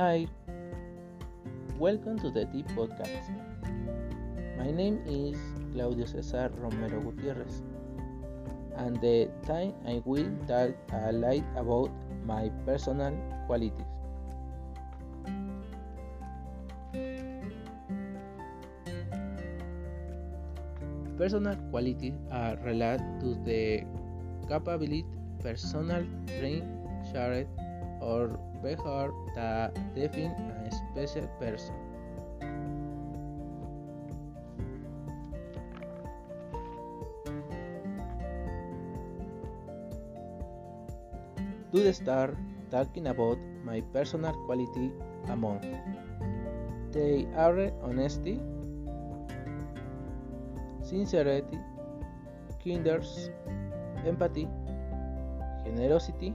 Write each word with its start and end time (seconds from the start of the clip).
Hi, 0.00 0.24
welcome 1.78 2.18
to 2.20 2.30
the 2.30 2.46
Deep 2.46 2.64
Podcast. 2.68 3.28
My 4.56 4.70
name 4.70 4.96
is 5.04 5.36
Claudio 5.74 6.06
Cesar 6.06 6.48
Romero 6.56 7.02
Gutierrez, 7.04 7.60
and 8.80 8.96
the 9.02 9.28
time 9.44 9.74
I 9.84 10.00
will 10.06 10.24
talk 10.48 10.72
a 10.88 11.12
lot 11.12 11.44
about 11.54 11.92
my 12.24 12.48
personal 12.64 13.12
qualities. 13.44 13.92
Personal 21.20 21.60
qualities 21.68 22.16
are 22.32 22.56
related 22.64 23.04
to 23.20 23.36
the 23.44 23.84
capability, 24.48 25.04
personal 25.44 26.08
trait, 26.24 26.64
shared, 27.12 27.48
or 28.00 28.38
behavior 28.62 29.12
that 29.34 29.74
define 29.94 30.32
a 30.64 30.70
special 30.72 31.28
person. 31.38 31.74
To 41.72 41.92
start 41.94 42.34
talking 42.70 43.06
about 43.06 43.38
my 43.64 43.80
personal 43.92 44.34
quality 44.44 44.90
among 45.30 45.62
they 46.92 47.26
are 47.36 47.70
honesty, 47.82 48.40
sincerity, 50.82 51.58
kindness, 52.64 53.30
empathy, 54.04 54.48
generosity, 55.64 56.34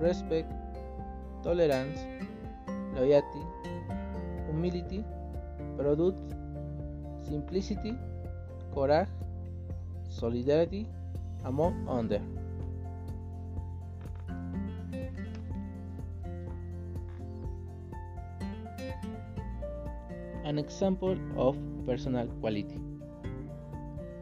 respect, 0.00 0.50
tolerance, 1.44 2.00
loyalty, 2.96 3.44
humility, 4.46 5.04
product, 5.76 6.18
simplicity, 7.28 7.94
courage, 8.74 9.08
solidarity, 10.08 10.86
among 11.44 11.86
others. 11.88 12.22
An 20.44 20.58
example 20.58 21.16
of 21.36 21.56
personal 21.86 22.26
quality. 22.40 22.80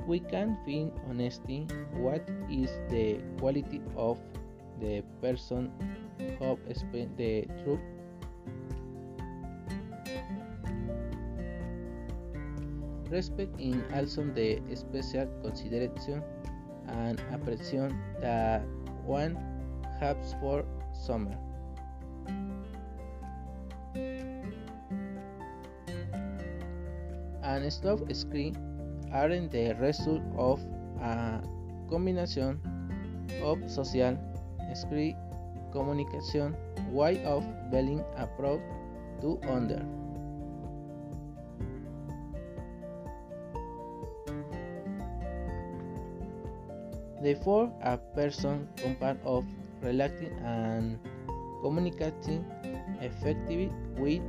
We 0.06 0.21
can 0.21 0.59
find 0.65 0.93
honesty 1.09 1.67
what 1.95 2.29
is 2.51 2.71
the 2.91 3.21
quality 3.39 3.81
of 3.97 4.19
the 4.81 5.03
person 5.21 5.71
who 6.39 6.59
speaks 6.75 7.11
the 7.17 7.47
truth. 7.62 7.81
Respect 13.11 13.59
in 13.59 13.83
also 13.95 14.23
the 14.25 14.61
special 14.75 15.27
consideration 15.43 16.23
and 16.89 17.21
appreciation 17.33 17.99
that 18.21 18.62
one 19.05 19.37
has 19.99 20.34
for 20.41 20.65
summer. 20.93 21.37
And 27.43 27.72
stop 27.72 28.00
screen 28.12 28.56
are 29.12 29.28
the 29.28 29.75
result 29.81 30.22
of 30.37 30.61
a 31.00 31.41
combination 31.88 32.61
of 33.43 33.59
social 33.71 34.19
screen 34.78 35.16
communication 35.72 36.56
way 36.91 37.22
of 37.25 37.44
being 37.71 38.05
approach 38.16 38.62
to 39.21 39.39
under. 39.50 39.83
Therefore, 47.19 47.75
a 47.83 47.99
person 48.15 48.69
capable 48.78 49.19
of 49.27 49.44
relating 49.83 50.33
and 50.47 50.99
communicating 51.62 52.47
effectively 53.03 53.75
with 53.99 54.22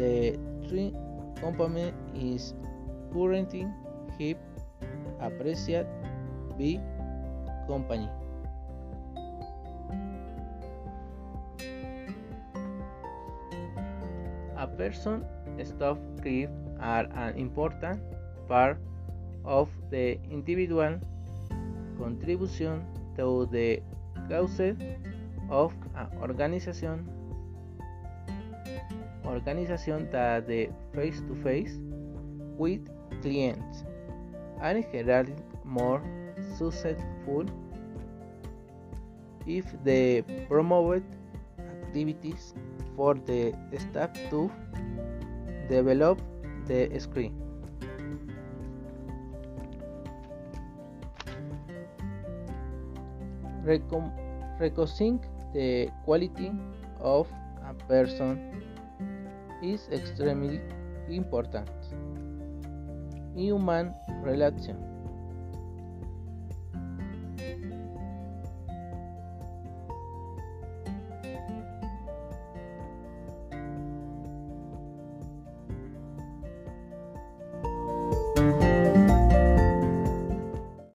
the 0.00 0.40
three 0.66 0.96
component 1.36 1.92
is 2.16 2.54
currently 3.12 3.68
hip 4.18 4.40
appreciate 5.20 5.86
be 6.56 6.80
company. 7.68 8.08
A 14.64 14.66
person 14.66 15.22
staff 15.62 15.98
grief 16.22 16.48
are 16.80 17.04
an 17.22 17.36
important 17.36 18.00
part 18.48 18.78
of 19.44 19.68
the 19.90 20.18
individual 20.30 20.98
contribution 21.98 22.82
to 23.18 23.46
the 23.52 23.82
cause 24.30 24.60
of 25.50 25.74
an 26.00 26.08
organization 26.22 27.04
organization 29.26 30.08
that 30.10 30.48
the 30.48 30.70
face 30.94 31.20
to 31.28 31.34
face 31.44 31.76
with 32.56 32.88
clients 33.20 33.84
and 34.62 34.82
generally 34.90 35.36
more 35.62 36.00
successful 36.56 37.44
if 39.46 39.66
they 39.84 40.22
promote 40.48 41.04
activities 41.58 42.54
for 42.96 43.14
the 43.14 43.52
staff 43.78 44.10
to 44.30 44.50
develop 45.68 46.20
the 46.66 46.98
screen. 46.98 47.34
Recom 53.64 54.12
recognizing 54.60 55.20
the 55.54 55.90
quality 56.04 56.52
of 57.00 57.26
a 57.64 57.74
person 57.88 58.62
is 59.62 59.88
extremely 59.90 60.60
important 61.08 61.68
human 63.34 63.94
relation. 64.22 64.93